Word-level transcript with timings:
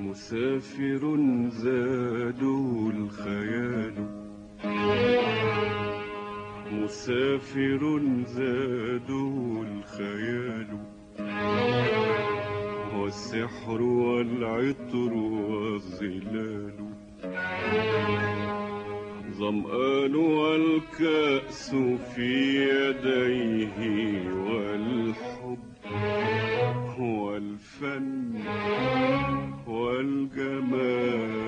مسافر 0.00 1.16
زاده 1.48 2.90
الخيال. 2.96 3.94
مسافر 6.72 8.00
زاده 8.26 9.62
الخيال. 9.62 10.66
والسحر 12.96 13.82
والعطر 13.82 15.12
والظلال. 15.12 16.90
ظمآن 19.32 20.14
والكأس 20.14 21.74
في 22.14 22.30
يديه 22.70 23.78
والحب 24.32 25.58
والفن. 26.98 28.30
والجمال 30.20 31.40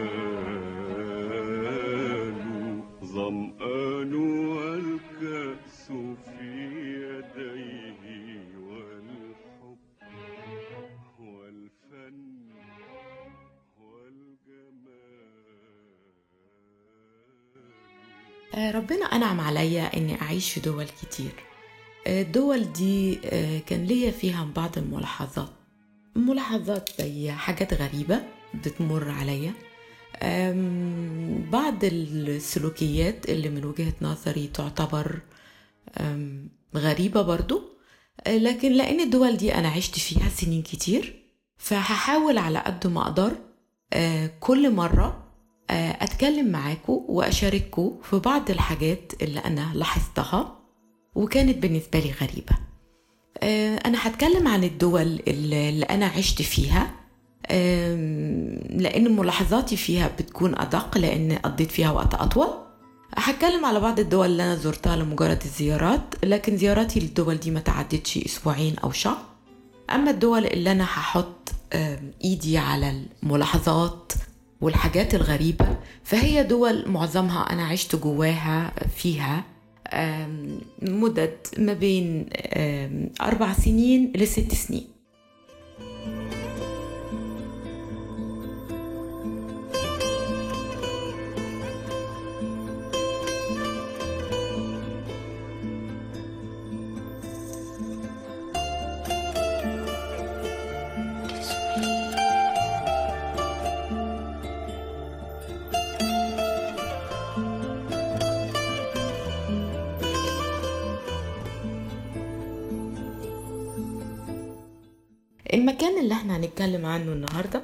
ظمآن 3.05 4.15
والكأس 4.15 5.87
في 6.25 6.51
يديه 7.05 8.57
والحب 8.59 9.79
والفن 11.21 12.51
والجمال. 13.79 15.13
آه، 18.55 18.71
ربنا 18.71 19.05
أنعم 19.05 19.41
عليا 19.41 19.97
إني 19.97 20.23
أعيش 20.23 20.53
في 20.53 20.61
دول 20.61 20.85
كتير. 20.85 21.33
آه، 22.07 22.23
الدول 22.23 22.73
دي 22.73 23.21
آه، 23.25 23.59
كان 23.59 23.85
ليا 23.85 24.11
فيها 24.11 24.49
بعض 24.57 24.79
الملاحظات. 24.79 25.51
ملاحظات 26.17 26.89
زي 27.01 27.31
حاجات 27.31 27.75
غريبة 27.75 28.23
بتمر 28.55 29.09
عليا. 29.11 29.53
بعض 31.53 31.85
السلوكيات 31.85 33.31
اللي 33.31 33.49
من 33.49 33.65
وجهة 33.65 33.93
نظري 34.03 34.47
تعتبر 34.47 35.21
غريبة 36.77 37.23
برضو. 37.23 37.63
لكن 38.29 38.73
لأن 38.73 39.01
الدول 39.01 39.37
دي 39.37 39.55
أنا 39.55 39.69
عشت 39.69 39.99
فيها 39.99 40.29
سنين 40.29 40.63
كتير 40.63 41.23
فهحاول 41.59 42.39
على 42.39 42.59
قد 42.59 42.87
ما 42.87 43.03
أقدر 43.03 43.33
كل 44.41 44.75
مرة 44.75 45.29
أتكلم 45.71 46.49
معاكم 46.53 46.93
وأشارككم 47.09 47.99
في 48.03 48.19
بعض 48.19 48.51
الحاجات 48.51 49.13
اللي 49.23 49.41
أنا 49.41 49.73
لاحظتها 49.75 50.59
وكانت 51.15 51.59
بالنسبة 51.59 51.99
لي 51.99 52.11
غريبة. 52.13 52.57
أنا 53.87 54.07
هتكلم 54.09 54.49
عن 54.49 54.65
الدول 54.65 55.21
اللي 55.29 55.83
أنا 55.83 56.07
عشت 56.07 56.43
فيها 56.43 56.95
لأن 58.71 59.17
ملاحظاتي 59.17 59.77
فيها 59.77 60.09
بتكون 60.19 60.59
أدق 60.59 60.99
لأن 60.99 61.33
قضيت 61.33 61.71
فيها 61.71 61.91
وقت 61.91 62.15
أطول. 62.15 62.49
هتكلم 63.17 63.65
على 63.65 63.81
بعض 63.81 64.01
الدول 64.01 64.27
اللي 64.27 64.43
أنا 64.43 64.57
زرتها 64.57 64.97
لمجرد 64.97 65.43
الزيارات 65.45 66.15
لكن 66.25 66.57
زياراتي 66.57 67.01
للدول 67.01 67.37
دي 67.37 67.51
ما 67.51 67.61
تعدتش 67.61 68.19
أسبوعين 68.19 68.79
أو 68.79 68.93
شهر. 68.93 69.19
أما 69.91 70.11
الدول 70.11 70.47
اللي 70.47 70.73
أنا 70.73 70.85
هحط 70.85 71.53
إيدي 72.25 72.59
على 72.59 73.05
الملاحظات 73.23 74.13
والحاجات 74.61 75.15
الغريبة 75.15 75.67
فهي 76.05 76.43
دول 76.43 76.89
معظمها 76.89 77.53
أنا 77.53 77.65
عشت 77.67 77.97
جواها 77.97 78.73
فيها 78.97 79.45
مدد 80.83 81.37
ما 81.59 81.73
بين 81.73 82.27
أربع 83.23 83.53
سنين 83.53 84.13
لست 84.17 84.55
سنين. 84.55 84.92
المكان 115.55 115.99
اللي 116.01 116.15
إحنا 116.15 116.37
هنتكلم 116.37 116.87
عنه 116.87 117.13
النهارده 117.13 117.63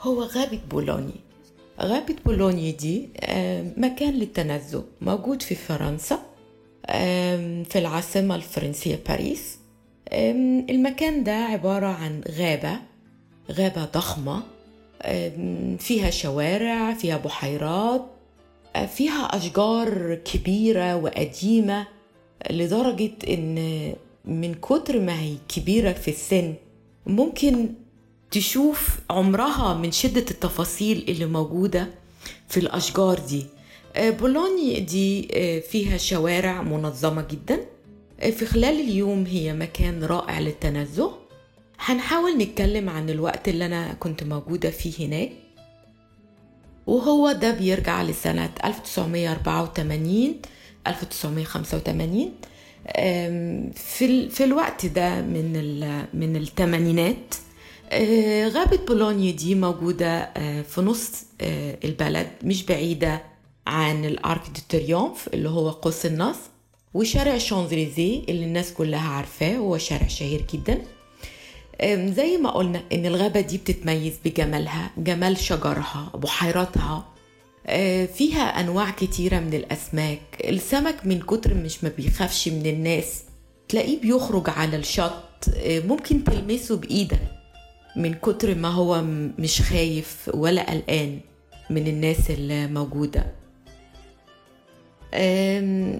هو 0.00 0.22
غابة 0.22 0.60
بولوني. 0.70 1.14
غابة 1.80 2.16
بولوني 2.26 2.72
دي 2.72 3.08
مكان 3.76 4.12
للتنزه. 4.14 4.84
موجود 5.00 5.42
في 5.42 5.54
فرنسا 5.54 6.18
في 7.64 7.72
العاصمة 7.78 8.34
الفرنسية 8.34 8.98
باريس. 9.08 9.58
المكان 10.70 11.24
ده 11.24 11.32
عبارة 11.36 11.86
عن 11.86 12.20
غابة 12.38 12.78
غابة 13.52 13.84
ضخمة 13.84 14.42
فيها 15.78 16.10
شوارع 16.10 16.94
فيها 16.94 17.16
بحيرات 17.16 18.06
آه، 18.76 18.86
فيها 18.86 19.22
أشجار 19.36 20.14
كبيرة 20.14 20.96
وقديمة 20.96 21.86
لدرجة 22.50 23.12
إن 23.28 23.94
من 24.24 24.54
كتر 24.54 25.00
ما 25.00 25.20
هي 25.20 25.34
كبيرة 25.48 25.92
في 25.92 26.08
السن 26.10 26.54
ممكن 27.06 27.68
تشوف 28.30 28.98
عمرها 29.10 29.74
من 29.74 29.92
شدة 29.92 30.24
التفاصيل 30.30 31.04
اللي 31.08 31.26
موجودة 31.26 31.88
في 32.48 32.60
الأشجار 32.60 33.18
دي. 33.18 33.46
آه، 33.96 34.10
بولوني 34.10 34.80
دي 34.80 35.28
آه، 35.32 35.60
فيها 35.60 35.96
شوارع 35.96 36.62
منظمة 36.62 37.26
جدا. 37.30 37.60
آه، 38.20 38.30
في 38.30 38.46
خلال 38.46 38.80
اليوم 38.80 39.26
هي 39.26 39.52
مكان 39.54 40.04
رائع 40.04 40.40
للتنزه. 40.40 41.12
هنحاول 41.78 42.36
نتكلم 42.38 42.88
عن 42.90 43.10
الوقت 43.10 43.48
اللي 43.48 43.66
أنا 43.66 43.92
كنت 43.92 44.24
موجودة 44.24 44.70
فيه 44.70 45.06
هناك. 45.06 45.32
وهو 46.86 47.32
ده 47.32 47.50
بيرجع 47.50 48.02
لسنة 48.02 48.50
1984 48.64 50.36
1985 50.86 52.20
أم، 52.22 52.30
في 53.74 54.28
في 54.30 54.44
الوقت 54.44 54.86
ده 54.86 55.20
من 55.22 55.52
من 56.14 56.36
الثمانينات 56.36 57.34
آه، 57.92 58.48
غابة 58.48 58.76
بولونيا 58.76 59.32
دي 59.32 59.54
موجودة 59.54 60.18
آه، 60.20 60.62
في 60.62 60.80
نص 60.80 61.10
آه، 61.40 61.78
البلد 61.84 62.30
مش 62.44 62.62
بعيدة 62.66 63.22
عن 63.66 64.04
الأرك 64.04 64.42
دو 64.46 64.60
تريومف 64.68 65.28
اللي 65.34 65.48
هو 65.48 65.70
قوس 65.70 66.06
النصر 66.06 66.40
وشارع 66.94 67.38
شانزليزيه 67.38 68.22
اللي 68.28 68.44
الناس 68.44 68.72
كلها 68.72 69.08
عارفاه 69.08 69.56
هو 69.56 69.78
شارع 69.78 70.06
شهير 70.06 70.44
جدا. 70.52 70.82
زي 72.12 72.36
ما 72.36 72.50
قلنا 72.50 72.82
إن 72.92 73.06
الغابة 73.06 73.40
دي 73.40 73.58
بتتميز 73.58 74.12
بجمالها 74.24 74.90
جمال 74.98 75.36
شجرها 75.36 76.10
بحيراتها 76.14 77.08
فيها 78.06 78.60
أنواع 78.60 78.90
كتيرة 78.90 79.38
من 79.38 79.54
الأسماك. 79.54 80.20
السمك 80.44 81.06
من 81.06 81.20
كتر 81.20 81.54
مش 81.54 81.84
ما 81.84 81.90
بيخافش 81.96 82.48
من 82.48 82.66
الناس. 82.66 83.22
تلاقيه 83.68 84.00
بيخرج 84.00 84.50
على 84.50 84.76
الشط 84.76 85.48
آه، 85.56 85.80
ممكن 85.80 86.24
تلمسه 86.24 86.76
بإيدك 86.76 87.20
من 87.96 88.14
كتر 88.14 88.54
ما 88.54 88.68
هو 88.68 89.02
مش 89.38 89.62
خايف 89.62 90.30
ولا 90.34 90.70
قلقان 90.70 91.20
من 91.70 91.86
الناس 91.86 92.30
اللي 92.30 92.66
موجودة. 92.66 93.26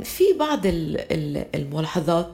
في 0.05 0.25
بعض 0.39 0.67
ال- 0.67 1.13
ال- 1.13 1.47
الملاحظات 1.55 2.29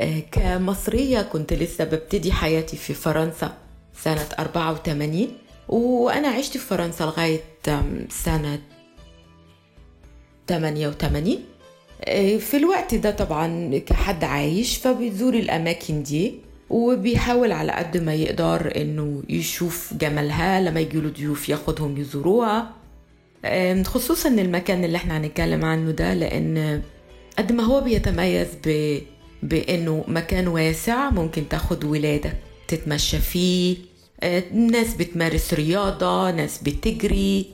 آه، 0.00 0.20
كمصرية 0.32 1.22
كنت 1.22 1.52
لسه 1.52 1.84
ببتدي 1.84 2.32
حياتي 2.32 2.76
في 2.76 2.94
فرنسا 2.94 3.58
سنة 4.02 4.26
84 4.38 5.28
وأنا 5.68 6.28
عشت 6.28 6.52
في 6.52 6.58
فرنسا 6.66 7.04
لغاية 7.04 7.40
سنة 8.10 8.60
88 10.48 11.38
آه، 12.04 12.36
في 12.36 12.56
الوقت 12.56 12.94
ده 12.94 13.10
طبعا 13.10 13.78
كحد 13.78 14.24
عايش 14.24 14.76
فبيزور 14.76 15.34
الأماكن 15.34 16.02
دي 16.02 16.34
وبيحاول 16.70 17.52
على 17.52 17.72
قد 17.72 17.96
ما 17.96 18.14
يقدر 18.14 18.72
إنه 18.76 19.22
يشوف 19.28 19.94
جمالها. 19.94 20.60
لما 20.60 20.80
يجيله 20.80 21.08
ضيوف 21.10 21.48
ياخدهم 21.48 21.96
يزوروها. 21.98 22.70
خصوصا 23.84 24.28
المكان 24.28 24.84
اللي 24.84 24.96
إحنا 24.96 25.18
هنتكلم 25.18 25.64
عنه 25.64 25.90
ده 25.90 26.14
لأن 26.14 26.82
قد 27.38 27.52
ما 27.52 27.62
هو 27.62 27.80
بيتميز 27.80 28.48
ب... 28.66 28.98
بإنه 29.42 30.04
مكان 30.08 30.48
واسع 30.48 31.10
ممكن 31.10 31.48
تاخد 31.48 31.84
ولادك 31.84 32.36
تتمشى 32.68 33.18
فيه. 33.18 33.76
آه، 34.22 34.42
ناس 34.52 34.94
بتمارس 34.94 35.54
رياضة 35.54 36.30
ناس 36.30 36.62
بتجري. 36.62 37.46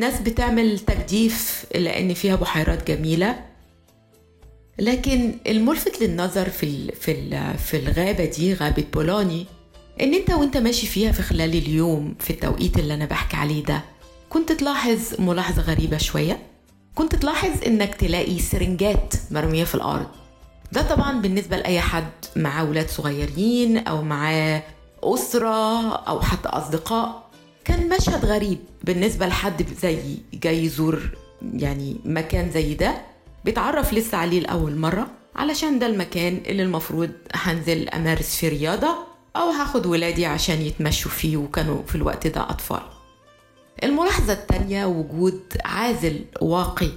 ناس 0.00 0.20
بتعمل 0.20 0.78
تجديف 0.78 1.64
لأن 1.74 2.14
فيها 2.14 2.36
بحيرات 2.36 2.90
جميلة. 2.90 3.44
لكن 4.78 5.34
الملفت 5.46 6.02
للنظر 6.02 6.48
في 6.50 6.92
في 6.92 7.30
في 7.56 7.76
الغابة 7.76 8.24
دي 8.24 8.54
غابة 8.54 8.84
بولوني 8.92 9.46
إن 10.00 10.14
أنت 10.14 10.30
وأنت 10.30 10.56
ماشي 10.56 10.86
فيها 10.86 11.12
في 11.12 11.22
خلال 11.22 11.54
اليوم 11.54 12.14
في 12.20 12.30
التوقيت 12.30 12.78
اللي 12.78 12.94
أنا 12.94 13.04
بحكي 13.04 13.36
عليه 13.36 13.64
ده 13.64 13.80
كنت 14.30 14.52
تلاحظ 14.52 15.00
ملاحظة 15.18 15.62
غريبة 15.62 15.98
شوية. 15.98 16.38
كنت 16.94 17.14
تلاحظ 17.14 17.50
إنك 17.66 17.94
تلاقي 17.94 18.38
سرنجات 18.38 19.14
مرمية 19.30 19.64
في 19.64 19.74
الأرض. 19.74 20.06
ده 20.72 20.82
طبعا 20.82 21.20
بالنسبة 21.20 21.56
لأي 21.56 21.80
حد 21.80 22.10
معاه 22.36 22.64
ولاد 22.70 22.88
صغيرين 22.88 23.78
أو 23.78 24.02
معاه 24.02 24.62
أسرة 25.02 25.94
أو 25.96 26.20
حتى 26.20 26.48
أصدقاء. 26.48 27.27
كان 27.68 27.88
مشهد 27.88 28.24
غريب 28.24 28.58
بالنسبة 28.84 29.26
لحد 29.26 29.66
زيي 29.82 30.18
جاي 30.34 30.64
يزور 30.64 31.10
يعني 31.42 31.96
مكان 32.04 32.50
زي 32.50 32.74
ده 32.74 32.94
بيتعرف 33.44 33.92
لسه 33.94 34.18
عليه 34.18 34.40
لأول 34.40 34.76
مرة 34.76 35.06
علشان 35.36 35.78
ده 35.78 35.86
المكان 35.86 36.40
اللي 36.46 36.62
المفروض 36.62 37.10
هنزل 37.34 37.88
أمارس 37.88 38.36
فيه 38.36 38.48
رياضة 38.48 38.96
أو 39.36 39.50
هاخد 39.50 39.86
ولادي 39.86 40.26
عشان 40.26 40.62
يتمشوا 40.62 41.10
فيه 41.10 41.36
وكانوا 41.36 41.82
في 41.82 41.94
الوقت 41.94 42.26
ده 42.26 42.40
أطفال. 42.50 42.82
الملاحظة 43.84 44.32
التانية 44.32 44.86
وجود 44.86 45.42
عازل 45.64 46.24
واقي 46.40 46.88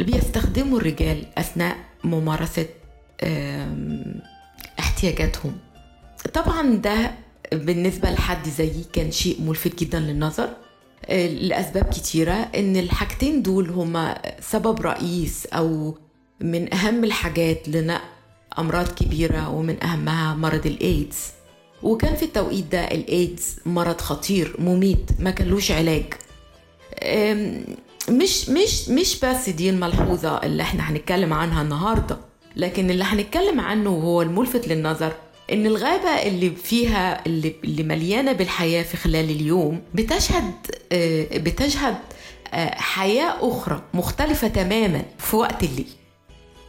اللي 0.00 0.12
بيستخدمه 0.12 0.76
الرجال 0.76 1.26
أثناء 1.38 1.76
ممارسة 2.04 2.66
احتياجاتهم. 4.78 5.58
طبعا 6.34 6.62
ده 6.76 7.10
بالنسبة 7.52 8.10
لحد 8.10 8.48
زيي 8.48 8.84
كان 8.92 9.10
شيء 9.12 9.40
ملفت 9.42 9.78
جدا 9.80 9.98
للنظر. 10.00 10.48
آه، 11.06 11.26
لأسباب 11.26 11.84
كتيرة 11.84 12.32
إن 12.32 12.76
الحاجتين 12.76 13.42
دول 13.42 13.70
هما 13.70 14.22
سبب 14.40 14.80
رئيس 14.82 15.46
أو 15.46 15.98
من 16.40 16.74
أهم 16.74 17.04
الحاجات 17.04 17.68
لنقل 17.68 18.00
أمراض 18.58 18.88
كبيرة 18.88 19.50
ومن 19.50 19.84
أهمها 19.84 20.34
مرض 20.34 20.66
الإيدز. 20.66 21.16
وكان 21.82 22.14
في 22.16 22.24
التوقيت 22.24 22.64
ده 22.72 22.84
الإيدز 22.84 23.56
مرض 23.66 24.00
خطير 24.00 24.56
مميت 24.58 25.10
ما 25.18 25.30
كانلوش 25.30 25.70
علاج. 25.70 26.04
مش 28.10 28.48
مش 28.48 28.88
مش 28.88 29.20
بس 29.24 29.48
دي 29.48 29.70
الملحوظة 29.70 30.42
اللي 30.42 30.62
إحنا 30.62 30.90
هنتكلم 30.90 31.32
عنها 31.32 31.62
النهاردة 31.62 32.16
لكن 32.56 32.90
اللي 32.90 33.04
هنتكلم 33.04 33.60
عنه 33.60 33.90
وهو 33.90 34.22
الملفت 34.22 34.68
للنظر. 34.68 35.12
إن 35.52 35.66
الغابة 35.66 36.08
اللي 36.22 36.50
فيها 36.50 37.26
اللي, 37.26 37.54
مليانة 37.82 38.32
بالحياة 38.32 38.82
في 38.82 38.96
خلال 38.96 39.30
اليوم 39.30 39.82
بتشهد 39.94 40.52
آه، 40.92 41.38
بتشهد 41.38 41.96
آه، 42.54 42.74
حياة 42.74 43.34
أخرى 43.40 43.82
مختلفة 43.94 44.48
تماما 44.48 45.02
في 45.18 45.36
وقت 45.36 45.62
الليل. 45.64 45.86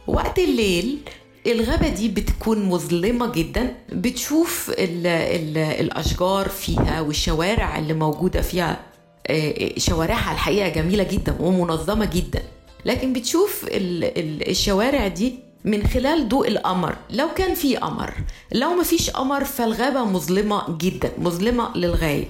وقت 0.06 0.38
الليل 0.38 0.98
الغابة 1.46 1.88
دي 1.88 2.08
بتكون 2.08 2.64
مظلمة 2.64 3.32
جدا 3.32 3.74
بتشوف 3.92 4.70
ال 4.78 5.06
ال 5.06 5.58
الأشجار 5.58 6.48
فيها 6.48 7.00
والشوارع 7.00 7.78
اللي 7.78 7.94
موجودة 7.94 8.40
فيها 8.40 8.80
آه، 9.26 9.72
شوارعها 9.78 10.32
الحقيقة 10.32 10.68
جميلة 10.68 11.04
جدا 11.04 11.36
ومنظمة 11.40 12.04
جدا. 12.04 12.42
لكن 12.84 13.12
بتشوف 13.12 13.64
ال 13.64 14.04
ال 14.04 14.50
الشوارع 14.50 15.06
دي 15.08 15.34
من 15.64 15.86
خلال 15.86 16.28
ضوء 16.28 16.48
القمر. 16.48 16.96
لو 17.10 17.28
كان 17.36 17.54
في 17.54 17.76
قمر 17.76 18.14
لو 18.52 18.70
مفيش 18.70 19.10
قمر 19.10 19.44
فالغابة 19.44 20.04
مظلمة 20.04 20.76
جدا 20.78 21.10
مظلمة 21.18 21.76
للغاية. 21.76 22.26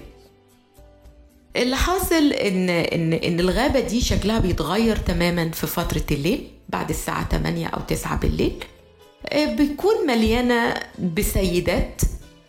اللي 1.57 1.77
حاصل 1.77 2.33
إن 2.33 2.71
إن 2.71 3.13
إن 3.13 3.41
الغابة 3.41 3.81
دي 3.81 4.01
شكلها 4.01 4.39
بيتغير 4.39 4.97
تماما 4.97 5.51
في 5.51 5.67
فترة 5.67 6.05
الليل 6.11 6.49
بعد 6.69 6.89
الساعة 6.91 7.29
8 7.29 7.67
أو 7.67 7.81
9 7.81 8.17
بالليل. 8.21 8.65
آه، 9.27 9.55
بتكون 9.55 10.07
مليانة 10.07 10.75
بسيدات 11.17 12.01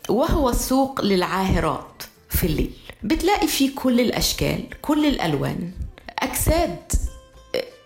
وهو 0.09 0.49
السوق 0.49 1.01
للعاهرات 1.01 2.03
في 2.29 2.43
الليل. 2.47 2.71
بتلاقي 3.03 3.47
فيه 3.47 3.75
كل 3.75 3.99
الأشكال 3.99 4.63
كل 4.81 5.05
الألوان. 5.05 5.71
أجساد 6.19 6.77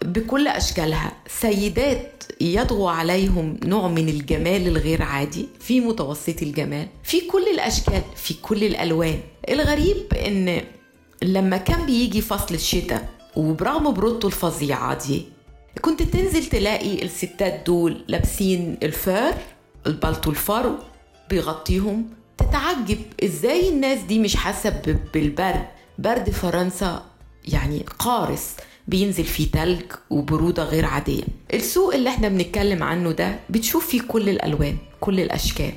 بكل 0.05 0.47
أشكالها 0.47 1.11
سيدات 1.27 2.23
يطغو 2.41 2.87
عليهم 2.87 3.57
نوع 3.63 3.87
من 3.87 4.09
الجمال 4.09 4.67
الغير 4.67 5.01
عادي 5.03 5.47
في 5.59 5.79
متوسط 5.79 6.41
الجمال 6.41 6.87
في 7.03 7.21
كل 7.21 7.47
الأشكال 7.47 8.01
في 8.15 8.33
كل 8.33 8.63
الألوان. 8.63 9.19
الغريب 9.49 10.13
إن 10.13 10.61
لما 11.23 11.57
كان 11.57 11.85
بيجي 11.85 12.21
فصل 12.21 12.55
الشتاء 12.55 13.09
وبرغم 13.35 13.93
برودته 13.93 14.25
الفظيعة 14.25 15.07
دي 15.07 15.25
كنت 15.81 16.03
تنزل 16.03 16.45
تلاقي 16.45 17.03
الستات 17.03 17.63
دول 17.65 18.03
لابسين 18.07 18.77
الفار 18.83 19.33
البلطو 19.87 20.29
الفرو 20.29 20.75
بيغطيهم. 21.29 22.05
تتعجب 22.37 22.97
إزاي 23.23 23.69
الناس 23.69 23.99
دي 23.99 24.19
مش 24.19 24.35
حاسة 24.35 24.69
ب- 24.69 24.97
بالبرد 25.13 25.65
برد 25.99 26.29
فرنسا 26.29 27.05
يعني 27.47 27.85
قارس 27.99 28.55
بينزل 28.87 29.23
فيه 29.23 29.51
تلج 29.51 29.81
وبرودة 30.09 30.63
غير 30.63 30.85
عادية. 30.85 31.23
السوق 31.53 31.93
اللي 31.95 32.09
إحنا 32.09 32.29
بنتكلم 32.29 32.83
عنه 32.83 33.11
ده 33.11 33.39
بتشوف 33.49 33.87
فيه 33.87 34.01
كل 34.01 34.29
الألوان 34.29 34.77
كل 34.99 35.19
الأشكال. 35.19 35.71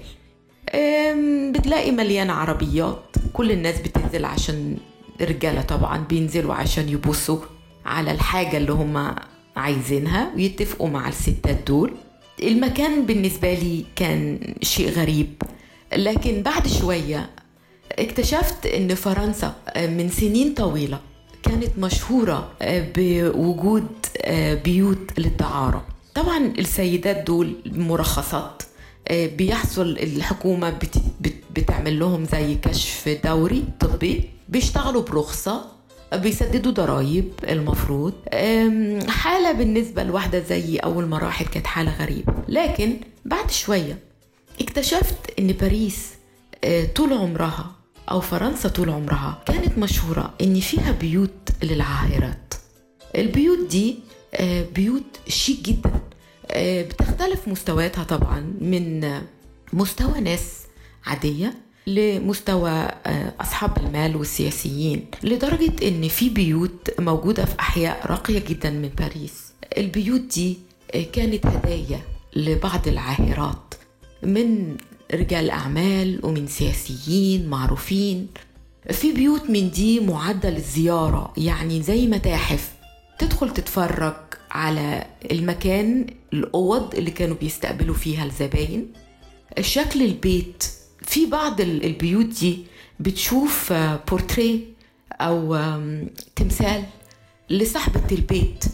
بتلاقي 1.53 1.91
مليان 1.91 2.31
عربيات. 2.31 3.03
كل 3.33 3.53
الناس 3.53 3.81
بتنزل 3.81 4.25
عشان 4.25 4.77
رجالة 5.21 5.63
طبعا 5.63 5.99
بينزلوا 5.99 6.55
عشان 6.55 6.89
يبصوا 6.89 7.39
على 7.87 8.11
الحاجة 8.11 8.57
اللي 8.57 8.73
هم 8.73 9.15
عايزينها 9.57 10.31
ويتفقوا 10.37 10.89
مع 10.89 11.09
الستات 11.09 11.59
دول. 11.67 11.93
المكان 12.43 13.07
بالنسبة 13.07 13.55
لي 13.55 13.85
كان 13.97 14.39
شيء 14.63 14.91
غريب. 14.91 15.43
لكن 15.97 16.43
بعد 16.43 16.67
شوية 16.69 17.31
اكتشفت 17.93 18.67
إن 18.67 18.95
فرنسا 18.95 19.55
من 19.77 20.09
سنين 20.09 20.55
طويلة 20.55 21.01
كانت 21.43 21.79
مشهورة 21.79 22.53
بوجود 22.97 23.87
بيوت 24.65 25.19
للدعارة. 25.19 25.85
طبعا 26.15 26.39
السيدات 26.59 27.17
دول 27.17 27.57
مرخصات 27.67 28.63
بيحصل 29.11 29.83
الحكومة 30.03 30.71
بت- 30.71 31.03
بت- 31.21 31.45
بتعمل 31.57 31.99
لهم 31.99 32.25
زي 32.25 32.55
كشف 32.55 33.19
دوري 33.25 33.65
طبي 33.81 34.31
بيشتغلوا 34.49 35.03
برخصة 35.03 35.65
بيسددوا 36.15 36.73
ضرائب 36.73 37.33
المفروض. 37.49 38.13
حالة 39.09 39.53
بالنسبة 39.53 40.03
لواحدة 40.03 40.41
زي 40.41 40.77
أول 40.77 41.07
ما 41.07 41.19
راحت 41.19 41.49
كانت 41.49 41.67
حالة 41.67 41.95
غريبة. 42.03 42.33
لكن 42.49 42.97
بعد 43.25 43.51
شوية 43.51 43.99
اكتشفت 44.61 45.17
إن 45.39 45.47
باريس 45.47 46.09
آه، 46.65 46.85
طول 46.85 47.13
عمرها 47.13 47.71
أو 48.11 48.21
فرنسا 48.21 48.69
طول 48.69 48.91
عمرها 48.91 49.43
كانت 49.47 49.79
مشهورة 49.79 50.35
إن 50.41 50.61
فيها 50.61 50.93
بيوت 50.93 51.49
للعاهرات 51.63 52.55
البيوت 53.17 53.69
دي 53.71 53.99
آه، 54.35 54.65
بيوت 54.75 55.19
شيك 55.29 55.61
جدا. 55.63 56.01
آه، 56.51 56.83
بتختلف 56.83 57.49
مستوياتها 57.49 58.05
طبعا 58.05 58.41
من 58.61 59.11
مستوى 59.73 60.21
ناس 60.21 60.53
عادية 61.07 61.55
لمستوى 61.87 62.71
آه، 62.71 63.33
أصحاب 63.41 63.79
المال 63.79 64.17
والسياسيين 64.17 65.05
لدرجة 65.23 65.89
إن 65.89 66.09
في 66.09 66.29
بيوت 66.29 66.91
موجودة 67.01 67.45
في 67.45 67.61
أحياء 67.61 68.07
راقية 68.07 68.39
جدا 68.39 68.71
من 68.71 68.89
باريس. 68.89 69.53
البيوت 69.79 70.21
دي 70.21 70.59
كانت 71.13 71.47
هدايا 71.47 72.01
لبعض 72.37 72.89
العاهرات 72.89 73.75
من 74.23 74.77
رجال 75.15 75.51
أعمال 75.51 76.21
ومن 76.23 76.47
سياسيين 76.47 77.47
معروفين. 77.49 78.27
في 78.91 79.13
بيوت 79.13 79.51
من 79.51 79.71
دي 79.71 80.01
معدة 80.01 80.51
للزيارة 80.51 81.33
يعني 81.37 81.83
زي 81.83 82.07
متاحف. 82.07 82.73
تدخل 83.19 83.53
تتفرج 83.53 84.15
على 84.51 85.07
المكان 85.31 86.07
الأوض 86.33 86.95
اللي 86.95 87.11
كانوا 87.11 87.37
بيستقبلوا 87.37 87.95
فيها 87.95 88.25
الزباين. 88.25 88.93
شكل 89.61 90.03
البيت 90.03 90.65
في 91.03 91.27
بعض 91.27 91.61
ال- 91.61 91.85
البيوت 91.85 92.27
دي 92.27 92.59
بتشوف 93.01 93.73
آه، 93.73 94.01
بورتريه 94.11 94.59
أو 95.13 95.57
تمثال 96.37 96.85
لصاحبة 97.51 98.03
البيت 98.13 98.65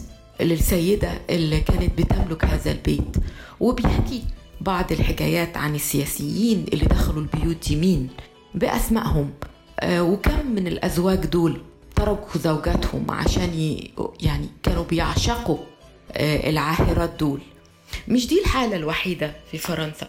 للسيدة 0.41 1.21
اللي 1.29 1.59
كانت 1.59 1.97
بتملك 2.01 2.45
هذا 2.45 2.71
البيت. 2.71 3.15
وبيحكي 3.59 4.23
بعض 4.65 4.91
الحكايات 4.91 5.57
عن 5.57 5.75
السياسيين 5.75 6.65
اللي 6.73 6.85
دخلوا 6.85 7.21
البيوت 7.23 7.67
دي 7.67 7.75
مين؟ 7.75 8.09
بأسمائهم. 8.55 9.31
آه، 9.79 10.03
وكم 10.03 10.45
من 10.55 10.67
الأزواج 10.67 11.25
دول 11.25 11.61
تركوا 11.95 12.41
زوجاتهم 12.41 13.11
عشان. 13.11 13.77
يعني 14.21 14.49
كانوا 14.63 14.83
بيعشقوا 14.83 15.57
آه، 16.11 16.49
العاهرات 16.49 17.13
دول. 17.19 17.39
مش 18.07 18.27
دي 18.27 18.41
الحالة 18.41 18.75
الوحيدة 18.75 19.35
في 19.51 19.57
فرنسا؟ 19.57 20.07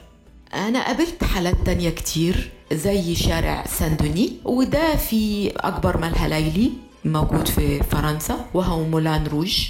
أنا 0.54 0.86
قابلت 0.86 1.24
حالات 1.24 1.56
تانية 1.66 1.90
كتير 1.90 2.50
زي 2.72 3.14
شارع 3.14 3.66
ساندوني 3.66 4.32
وده 4.44 4.96
في 4.96 5.50
أكبر 5.56 5.96
ملهى 5.98 6.28
ليلي 6.28 6.70
موجود 7.04 7.48
في 7.48 7.82
فرنسا 7.82 8.46
وهو 8.54 8.84
مولان 8.84 9.26
روج. 9.26 9.68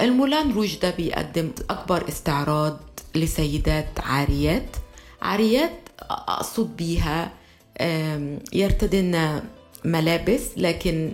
المولان 0.00 0.52
روج 0.52 0.76
ده 0.82 0.90
بيقدم 0.90 1.50
أكبر 1.70 2.08
استعراض 2.08 2.80
لسيدات 3.14 4.00
عاريات. 4.00 4.76
عاريات 5.22 5.72
أقصد 6.10 6.76
بيها 6.76 7.32
آم، 7.80 8.38
يرتدن 8.52 9.42
ملابس 9.84 10.42
لكن 10.56 11.12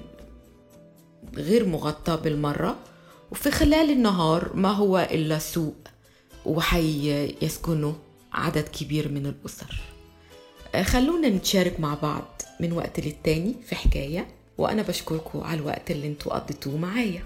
غير 1.37 1.67
مغطى 1.67 2.17
بالمرة. 2.17 2.77
وفي 3.31 3.51
خلال 3.51 3.91
النهار 3.91 4.51
ما 4.55 4.71
هو 4.73 5.09
إلا 5.11 5.39
سوق 5.39 5.75
وحي 6.47 7.29
يسكنه 7.43 7.97
عدد 8.33 8.69
كبير 8.69 9.09
من 9.09 9.27
الأسر. 9.27 9.81
آه، 10.75 10.83
خلونا 10.83 11.29
نتشارك 11.29 11.81
مع 11.81 11.95
بعض 11.95 12.43
من 12.61 12.73
وقت 12.73 13.01
للتاني 13.01 13.55
في 13.67 13.75
حكاية 13.77 14.27
وأنا 14.59 14.83
بشكركم 14.83 15.41
على 15.41 15.61
الوقت 15.61 15.91
اللي 15.91 16.07
أنتوا 16.07 16.35
قضيتوه 16.35 16.77
معايا. 16.77 17.23